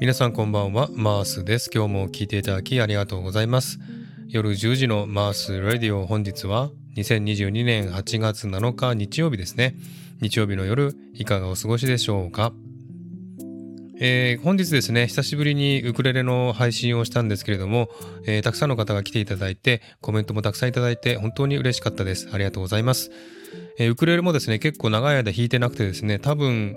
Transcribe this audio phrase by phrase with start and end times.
[0.00, 1.68] 皆さんこんばんは、マースです。
[1.74, 3.80] 今日も聞いていただきありがとうございます。
[4.28, 9.74] 夜10時のマースラディオ本日は2022年8月7日日曜日ですね。
[10.20, 12.52] 日曜日の夜いかがお過ごしでしょうか？
[14.04, 17.88] えー、本日ですね、久しぶりにウクレレの配信をしたんですけれども、
[18.26, 22.28] えー、たくさんの方が来ていただいて、コメントもたくさんいただいて、本当に嬉しかったです。
[22.32, 23.12] ありがとうございます。
[23.78, 26.76] えー、ウクレレもですね、結構長い間弾いてなくてですね、多分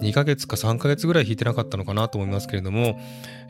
[0.00, 3.00] 2ヶ月か3ヶ月ぐらい弾いてなかったのかなと思いますけれども、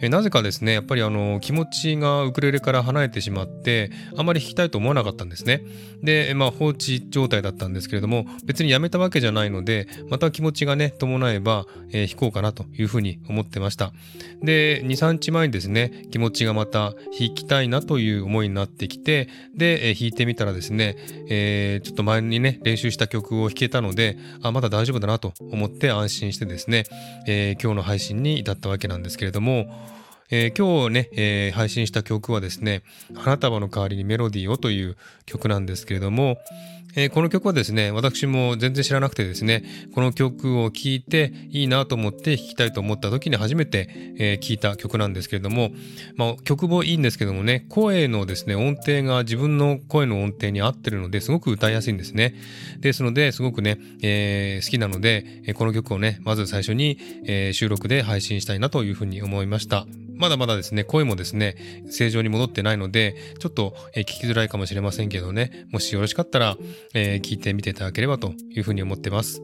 [0.01, 5.63] えー、なぜかですね、やっぱりあの、気持ちがウクレレから離れてしまって、あまり弾きたいと思わなかったんですね。
[6.03, 13.93] で、まあ放置状態だったんですけれども、別にやめたわけじゃないので、また気持ちがね、伴えば、えー、弾こうかなというふうに思ってました。
[14.43, 20.97] で、2、3日前にですね、気持ちがまた弾きたいなという思いになってきて、で、えー、弾いてみたらですね、
[21.29, 26.85] えー、ちょっと前にね、練習した曲を弾けたので、あ、まだ大丈夫だなと思って安心してですね、
[27.27, 29.67] えー、今日の配信に至ったわけなんですけれども、
[30.31, 32.83] えー、今日ね、えー、配信した曲はですね、
[33.15, 36.39] 花束の代わりにメロディーをという曲なんですけれども、
[36.97, 39.65] えー、この曲はですね、私も全然知らなくてですね、
[39.95, 45.71] この曲を聴いていいなと思って弾きたいと思った時に初めて、えー、聴いた曲なんですけれども、
[46.17, 52.35] まあ、曲もいいんですけどもね、声のですね、音程が自分の声の音程に合ってるので、すごく歌いやすいんですね。
[52.81, 59.87] ですので、すごくね、えー、好きなので、この曲をね、まず最初に、え、収録で配信したいなというふうに思いました。
[60.17, 61.57] まだまだですね、声もですね、
[61.91, 66.57] 正常に戻ってないので、ちょっと、え聞きづらいかもしれませんけどね、もしよろしかったら、
[66.95, 69.43] えー、聞いてみていただければというふうに思ってます。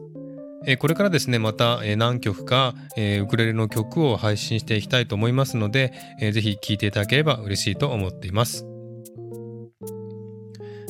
[0.67, 8.70] えこれからですね、また、え何曲か、えウクレレの曲を配信していきたいと思いますので、えー、ぜひ聴いていただければ嬉しいと思っています。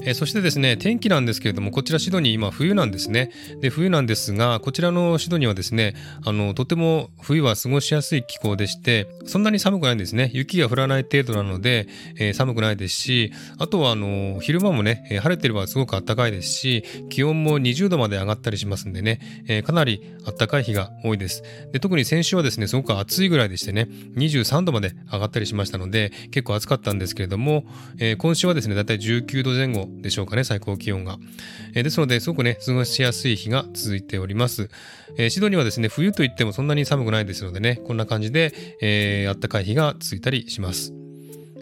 [0.03, 3.31] えそしてですね、天気なんですけれども、こちらシドニー今冬なんですね。
[3.61, 5.93] で、冬なんですが、こちらのシドニーはですね、
[6.25, 10.31] あの、とても冬は過ごしやすい気候でして、そんなに寒くないんですね。
[10.33, 21.43] 雪が降らない程度なので、えー、寒くないですし、あとはあの、昼間もね、晴れてればすごく暖かいですし、気温も20度まで上がったりしますんでね、えー、かなり暖かい日が多いです。
[21.73, 27.65] で、特に先週はですね、すごく暑いぐらいでしてね、23度まで上がったりしましたので、結構暑かったんですけれども、
[27.99, 31.17] えー、今週はですね、だいたい19度前後でしょうかね、最高気温が。
[31.73, 34.69] えー、ですので、すごくね、過ごしやすい日が続いております。
[35.17, 40.93] えー、シドニーはですね、冬といってもそんなに寒くないですのでね、こんな感じで、えー、暖かい日が続いたりします。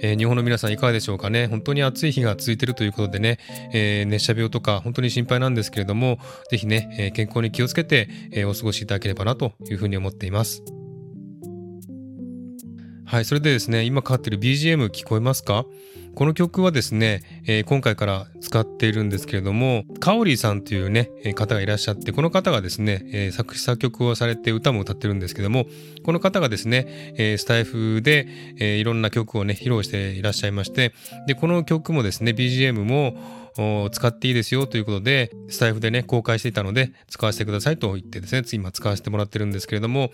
[0.02, 1.48] えー、日本の皆さんいかがでしょうかね？
[1.48, 3.38] 本当に暑い日が続いているということでね、
[3.74, 6.20] えー、熱射病とか本当に心配なんですけれども、
[6.50, 10.64] ぜひね、えー、健康に気をつけて、えお過ごしいただければなというふうに思っています。
[13.04, 15.66] はい、それでですね、今かかっている BGM 聞こえますか？
[16.16, 17.22] この曲はですね、
[17.52, 25.66] えー、今回から使っているんですけれども、カオリーさんというね、方がいらっしゃって、この方がですね、えー、作詞作曲をされて歌も歌ってるんですけども、
[26.04, 26.86] この方がですね、
[27.18, 28.28] えー、スタイフで、
[28.60, 30.94] えいろんな曲をね、披露していらっしゃいまして、
[31.26, 33.18] で、この曲もですね、BGM も、
[33.92, 40.12] 使っていいですよということで、スタイフでね、公開していたので、使わせてくださいと言ってですね、今使わせてもらってるんですけれども、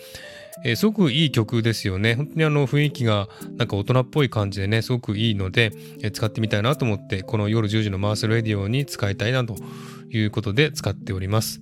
[0.63, 2.15] えー、すごくいい曲ですよね。
[2.15, 9.55] 本当にあの雰囲気がなんか大人っぽい感じでね、すごくいいので、えー、使ってみたいなと思って、この夜10時のマースレディオに使いたいなと
[10.09, 11.61] いうことで使っております。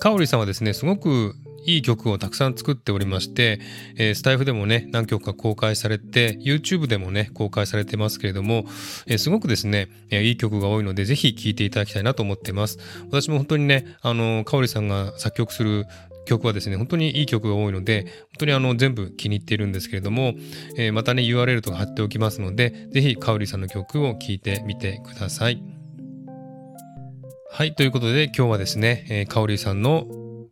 [0.00, 1.34] かおりさんはですね、すごく
[1.66, 3.58] いい曲をたくさん作っておりまして、
[3.96, 8.66] えー、スタイフでもね、何曲か公開されて、YouTube でもね、公開されてますけれども、
[9.06, 12.78] えー、すごくですね、えー、いい曲が多いので、ぜひ聴いていただきたいなと思っています。
[13.10, 15.86] 私も本当にね、あの、かおりさんが作曲する
[16.24, 20.34] 曲はですね、本当にいい曲が多いので、本当にあの全部気に入っているんですけれども、
[20.76, 25.62] えー、またね、URL とか貼っておきますので、ぜひかおりさんの曲を聴いてみてください。
[27.50, 30.06] はい、ということで今日はですね、えー、かおりさんの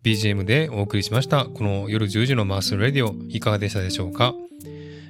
[0.04, 1.46] BGM でお送りしました。
[1.46, 4.34] この夜10時のマースレディオ、いかがでしたでしょうか？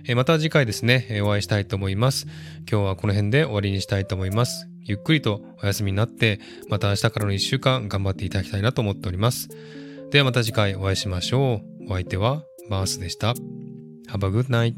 [0.04, 2.26] えまた次回ですね、お会いしたいと思います。
[2.70, 4.68] 今日はこの辺で終わりにしたいと思います。
[4.84, 9.48] ゆっくりとお休みになって、また明日からの1週間頑張っていただきたいなと思っております。
[10.12, 11.86] ではまた次回お会いしましょう。
[11.88, 13.28] お相手はマースでした。
[14.10, 14.74] Have a good night.